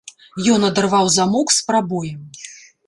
Ён 0.53 0.65
адарваў 0.69 1.11
замок 1.17 1.55
з 1.59 1.69
прабоем. 1.69 2.21